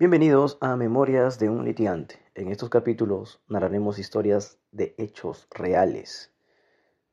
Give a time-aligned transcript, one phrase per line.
[0.00, 2.24] Bienvenidos a Memorias de un litigante.
[2.36, 6.32] En estos capítulos narraremos historias de hechos reales,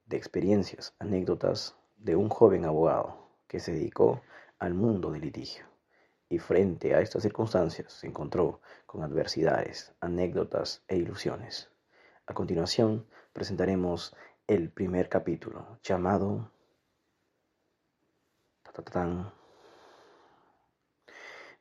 [0.05, 4.21] de experiencias, anécdotas de un joven abogado que se dedicó
[4.59, 5.65] al mundo del litigio
[6.29, 11.71] y frente a estas circunstancias se encontró con adversidades, anécdotas e ilusiones.
[12.27, 14.15] A continuación presentaremos
[14.45, 16.51] el primer capítulo llamado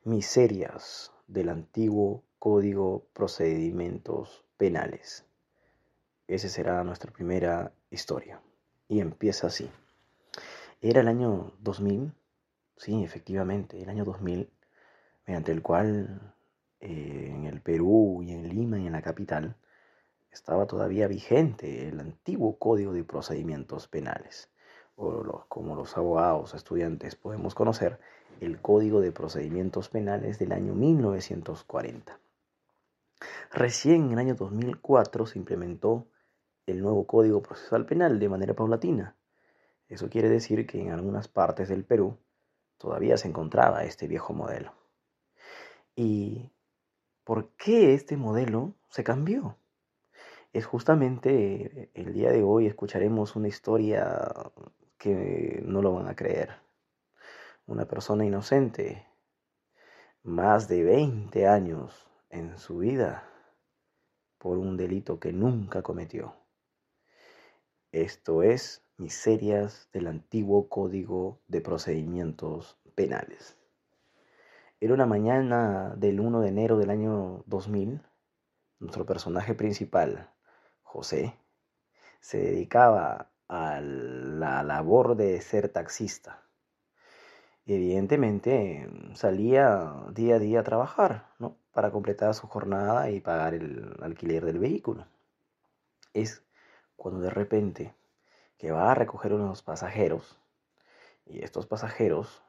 [0.03, 5.25] Miserias del antiguo Código Procedimientos Penales.
[6.27, 8.41] Esa será nuestra primera historia.
[8.87, 9.69] Y empieza así.
[10.81, 12.13] Era el año 2000,
[12.77, 14.51] sí, efectivamente, el año 2000,
[15.25, 16.33] mediante el cual
[16.79, 19.55] eh, en el Perú y en Lima y en la capital
[20.31, 24.51] estaba todavía vigente el antiguo Código de Procedimientos Penales,
[24.95, 27.99] o como los abogados estudiantes podemos conocer,
[28.41, 32.19] el Código de Procedimientos Penales del año 1940.
[33.51, 36.07] Recién en el año 2004 se implementó
[36.65, 39.15] el nuevo Código Procesal Penal de manera paulatina.
[39.87, 42.17] Eso quiere decir que en algunas partes del Perú
[42.77, 44.73] todavía se encontraba este viejo modelo.
[45.95, 46.51] ¿Y
[47.23, 49.57] por qué este modelo se cambió?
[50.51, 54.31] Es justamente el día de hoy escucharemos una historia
[54.97, 56.64] que no lo van a creer
[57.67, 59.07] una persona inocente,
[60.21, 63.27] más de 20 años en su vida
[64.37, 66.35] por un delito que nunca cometió.
[67.91, 73.57] Esto es miserias del antiguo Código de Procedimientos Penales.
[74.79, 78.01] Era una mañana del 1 de enero del año 2000.
[78.79, 80.29] Nuestro personaje principal,
[80.83, 81.35] José,
[82.19, 86.44] se dedicaba a la labor de ser taxista
[87.65, 91.57] evidentemente salía día a día a trabajar, ¿no?
[91.73, 95.07] Para completar su jornada y pagar el alquiler del vehículo.
[96.13, 96.43] Es
[96.95, 97.93] cuando de repente
[98.57, 100.37] que va a recoger unos pasajeros
[101.25, 102.43] y estos pasajeros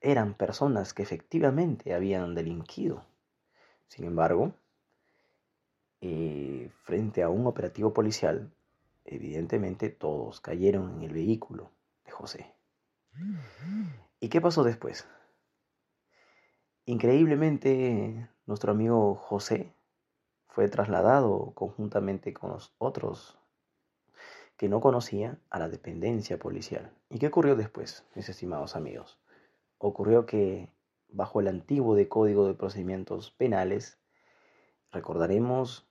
[0.00, 3.04] eran personas que efectivamente habían delinquido.
[3.88, 4.54] Sin embargo,
[6.00, 8.52] eh, frente a un operativo policial,
[9.04, 11.70] evidentemente todos cayeron en el vehículo
[12.04, 12.54] de José.
[14.18, 15.06] ¿Y qué pasó después?
[16.86, 19.74] Increíblemente, nuestro amigo José
[20.48, 23.38] fue trasladado conjuntamente con los otros
[24.56, 26.90] que no conocía a la dependencia policial.
[27.10, 29.18] ¿Y qué ocurrió después, mis estimados amigos?
[29.76, 30.70] Ocurrió que
[31.08, 33.98] bajo el antiguo de Código de Procedimientos Penales,
[34.92, 35.86] recordaremos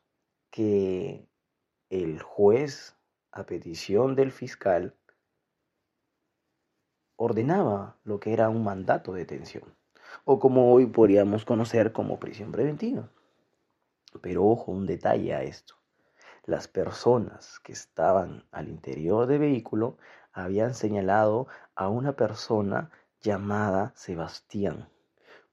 [0.49, 1.27] que
[1.91, 2.95] el juez,
[3.31, 4.95] a petición del fiscal,
[7.17, 9.75] ordenaba lo que era un mandato de detención,
[10.23, 13.09] o como hoy podríamos conocer como prisión preventiva.
[14.21, 15.75] Pero ojo, un detalle a esto.
[16.45, 19.97] Las personas que estaban al interior del vehículo
[20.31, 24.89] habían señalado a una persona llamada Sebastián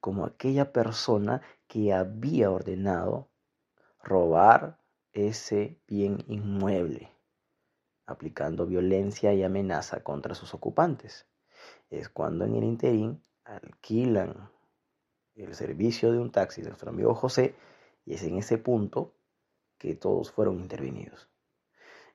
[0.03, 3.29] como aquella persona que había ordenado
[4.03, 4.79] robar
[5.13, 7.13] ese bien inmueble,
[8.05, 11.25] aplicando violencia y amenaza contra sus ocupantes
[11.91, 14.51] es cuando en el interín alquilan
[15.35, 17.55] el servicio de un taxi de nuestro amigo José
[18.05, 19.15] y es en ese punto
[19.79, 21.29] que todos fueron intervenidos.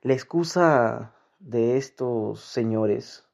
[0.02, 3.26] La excusa de estos señores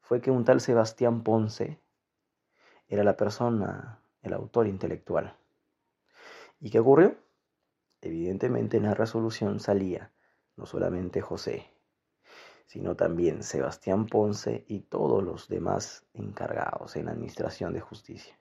[0.00, 1.78] fue que un tal Sebastián Ponce
[2.88, 5.36] era la persona, el autor intelectual.
[6.60, 7.16] ¿Y qué ocurrió?
[8.00, 10.12] Evidentemente en la resolución salía
[10.56, 11.70] no solamente José,
[12.68, 18.38] sino también Sebastián Ponce y todos los demás encargados en la Administración de Justicia.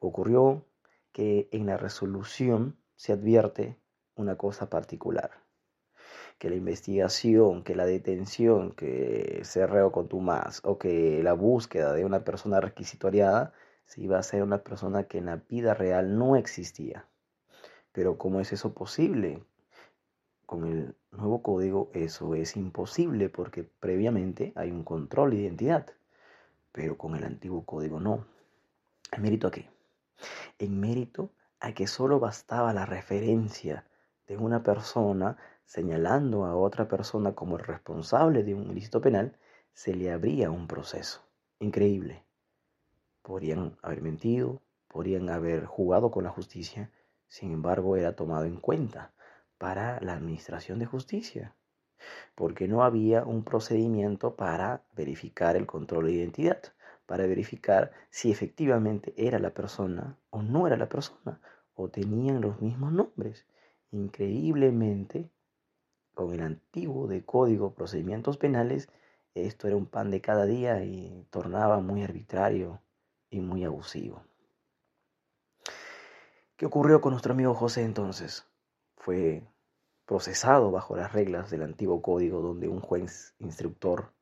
[0.00, 0.66] Ocurrió
[1.12, 3.78] que en la resolución se advierte
[4.16, 5.30] una cosa particular,
[6.38, 12.04] que la investigación, que la detención, que ser reo contumaz o que la búsqueda de
[12.04, 13.52] una persona requisitoriada
[13.84, 17.08] se iba a hacer una persona que en la vida real no existía.
[17.92, 19.44] Pero ¿cómo es eso posible?
[20.48, 25.86] Con el nuevo código eso es imposible porque previamente hay un control de identidad,
[26.72, 28.24] pero con el antiguo código no.
[29.12, 29.68] ¿En mérito a qué?
[30.58, 33.84] En mérito a que solo bastaba la referencia
[34.26, 35.36] de una persona
[35.66, 39.36] señalando a otra persona como el responsable de un ilícito penal,
[39.74, 41.20] se le abría un proceso.
[41.58, 42.24] Increíble.
[43.20, 46.90] Podrían haber mentido, podrían haber jugado con la justicia,
[47.26, 49.12] sin embargo era tomado en cuenta
[49.58, 51.54] para la administración de justicia,
[52.34, 56.62] porque no había un procedimiento para verificar el control de identidad,
[57.06, 61.40] para verificar si efectivamente era la persona o no era la persona,
[61.74, 63.46] o tenían los mismos nombres.
[63.90, 65.30] Increíblemente,
[66.14, 68.88] con el antiguo de Código Procedimientos Penales,
[69.34, 72.80] esto era un pan de cada día y tornaba muy arbitrario
[73.30, 74.22] y muy abusivo.
[76.56, 78.44] ¿Qué ocurrió con nuestro amigo José entonces?
[79.08, 79.42] Fue
[80.04, 84.12] procesado bajo las reglas del antiguo código donde un juez instructor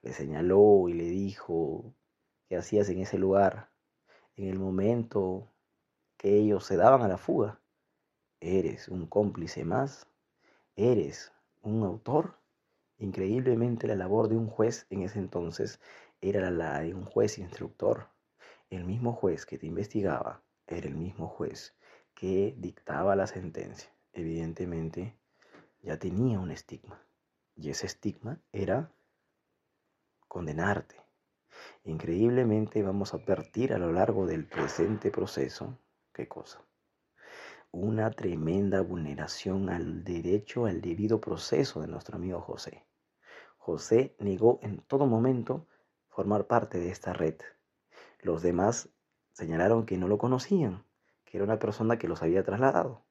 [0.00, 1.92] le señaló y le dijo
[2.48, 3.68] qué hacías en ese lugar
[4.36, 5.52] en el momento
[6.16, 7.60] que ellos se daban a la fuga.
[8.40, 10.06] Eres un cómplice más,
[10.74, 12.38] eres un autor.
[12.96, 15.80] Increíblemente la labor de un juez en ese entonces
[16.22, 18.08] era la de un juez instructor.
[18.70, 21.76] El mismo juez que te investigaba era el mismo juez
[22.14, 23.92] que dictaba la sentencia.
[24.20, 25.16] Evidentemente
[25.80, 27.02] ya tenía un estigma.
[27.56, 28.92] Y ese estigma era
[30.28, 30.96] condenarte.
[31.84, 35.78] Increíblemente vamos a advertir a lo largo del presente proceso,
[36.12, 36.62] ¿qué cosa?
[37.70, 42.84] Una tremenda vulneración al derecho al debido proceso de nuestro amigo José.
[43.56, 45.66] José negó en todo momento
[46.10, 47.36] formar parte de esta red.
[48.20, 48.90] Los demás
[49.32, 50.84] señalaron que no lo conocían,
[51.24, 53.02] que era una persona que los había trasladado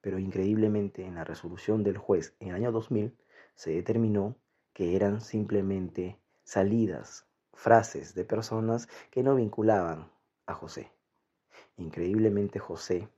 [0.00, 3.16] pero increíblemente en la resolución del juez en el año 2000
[3.54, 4.36] se determinó
[4.72, 10.10] que eran simplemente salidas, frases de personas que no vinculaban
[10.46, 10.90] a José.
[11.76, 13.08] Increíblemente José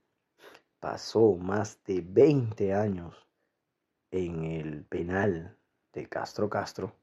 [0.79, 3.27] pasó más de 20 años
[4.11, 5.57] en el penal
[5.93, 6.95] de Castro Castro,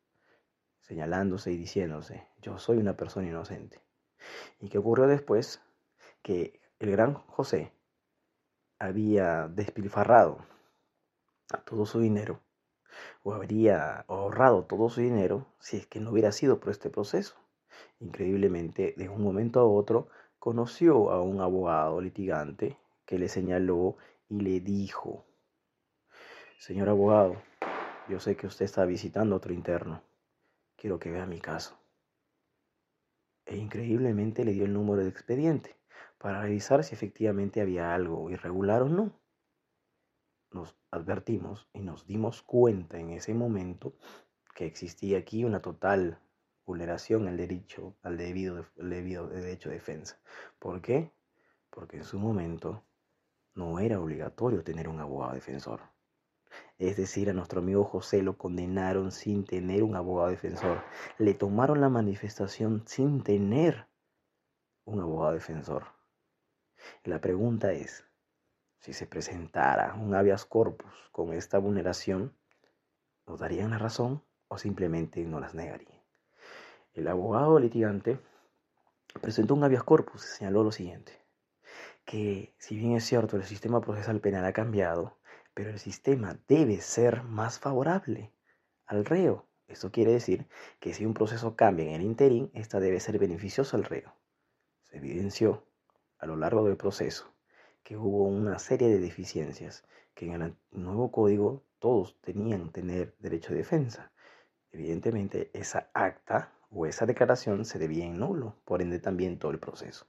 [0.81, 3.81] señalándose y diciéndose, yo soy una persona inocente.
[4.61, 5.63] ¿Y qué ocurrió después?
[6.23, 7.73] Que el gran José
[8.81, 10.39] había despilfarrado
[11.67, 12.41] todo su dinero
[13.23, 17.37] o habría ahorrado todo su dinero si es que no hubiera sido por este proceso.
[18.01, 23.97] Increíblemente, de un momento a otro, conoció a un abogado litigante que le señaló
[24.29, 25.27] y le dijo,
[26.59, 27.37] Señor abogado,
[28.09, 30.03] yo sé que usted está visitando a otro interno.
[30.77, 31.79] Quiero que vea mi caso.
[33.45, 35.80] E increíblemente le dio el número de expediente
[36.19, 39.13] para revisar si efectivamente había algo irregular o no.
[40.53, 43.95] Nos advertimos y nos dimos cuenta en ese momento
[44.55, 46.19] que existía aquí una total
[46.67, 50.21] vulneración al derecho, al debido, debido derecho de defensa.
[50.59, 51.13] ¿Por qué?
[51.71, 52.85] Porque en su momento
[53.55, 55.81] no era obligatorio tener un abogado defensor.
[56.79, 60.83] Es decir, a nuestro amigo José lo condenaron sin tener un abogado defensor.
[61.19, 63.87] Le tomaron la manifestación sin tener
[64.91, 65.85] un abogado defensor.
[67.05, 68.05] La pregunta es,
[68.81, 72.37] si se presentara un habeas corpus con esta vulneración,
[73.27, 76.01] ¿nos darían la razón o simplemente no las negarían?
[76.93, 78.19] El abogado litigante
[79.21, 81.13] presentó un habeas corpus y señaló lo siguiente,
[82.05, 85.19] que si bien es cierto el sistema procesal penal ha cambiado,
[85.55, 88.33] pero el sistema debe ser más favorable
[88.87, 89.47] al reo.
[89.69, 90.49] Esto quiere decir
[90.81, 94.17] que si un proceso cambia en el interín, esta debe ser beneficiosa al reo.
[94.91, 95.65] Evidenció
[96.19, 97.33] a lo largo del proceso
[97.83, 99.85] que hubo una serie de deficiencias,
[100.15, 104.13] que en el nuevo código todos tenían tener derecho de defensa.
[104.71, 109.59] Evidentemente esa acta o esa declaración se debía en nulo, por ende también todo el
[109.59, 110.07] proceso.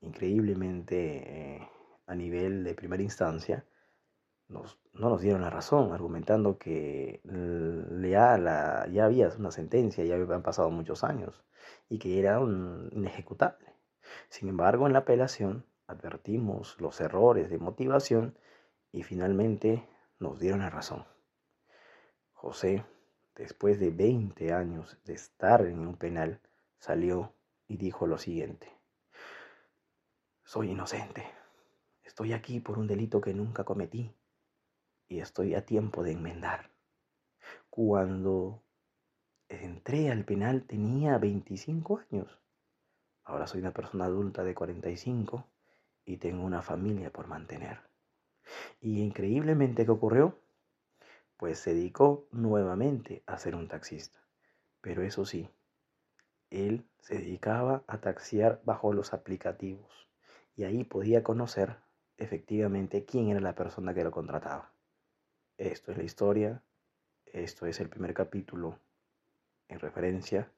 [0.00, 1.68] Increíblemente eh,
[2.06, 3.66] a nivel de primera instancia,
[4.48, 7.20] no nos dieron la razón, argumentando que
[8.10, 11.42] ya, ya había una sentencia, ya habían pasado muchos años
[11.88, 13.73] y que era un inejecutable.
[14.28, 18.38] Sin embargo, en la apelación advertimos los errores de motivación
[18.92, 19.86] y finalmente
[20.18, 21.04] nos dieron la razón.
[22.32, 22.84] José,
[23.34, 26.40] después de 20 años de estar en un penal,
[26.78, 27.34] salió
[27.66, 28.70] y dijo lo siguiente.
[30.44, 31.24] Soy inocente.
[32.02, 34.14] Estoy aquí por un delito que nunca cometí
[35.08, 36.70] y estoy a tiempo de enmendar.
[37.70, 38.62] Cuando
[39.48, 42.43] entré al penal tenía 25 años
[43.24, 45.46] Ahora soy una persona adulta de 45
[46.04, 47.80] y tengo una familia por mantener.
[48.80, 50.38] Y increíblemente, ¿qué ocurrió?
[51.38, 54.20] Pues se dedicó nuevamente a ser un taxista.
[54.82, 55.48] Pero eso sí,
[56.50, 60.08] él se dedicaba a taxiar bajo los aplicativos.
[60.54, 61.78] Y ahí podía conocer
[62.18, 64.70] efectivamente quién era la persona que lo contrataba.
[65.56, 66.62] Esto es la historia,
[67.24, 68.78] esto es el primer capítulo
[69.68, 70.52] en referencia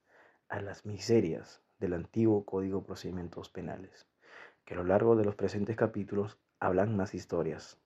[0.48, 4.06] a las miserias del antiguo Código de Procedimientos Penales,
[4.64, 7.78] que a lo largo de los presentes capítulos hablan más historias.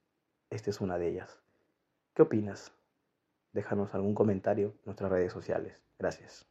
[0.50, 1.40] Esta es una de ellas.
[2.14, 2.72] ¿Qué opinas?
[3.52, 5.80] Déjanos algún comentario en nuestras redes sociales.
[5.98, 6.46] Gracias.